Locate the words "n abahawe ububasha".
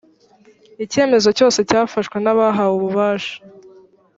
2.23-3.35